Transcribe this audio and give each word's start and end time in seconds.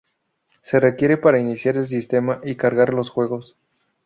Se 0.63 0.79
requiere 0.79 1.17
para 1.17 1.37
iniciar 1.37 1.77
el 1.77 1.87
sistema 1.87 2.41
y 2.43 2.55
cargar 2.55 2.91
los 2.91 3.11
juegos. 3.11 3.55